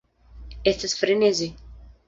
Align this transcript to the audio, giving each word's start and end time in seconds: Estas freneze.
Estas 0.71 0.97
freneze. 1.03 1.53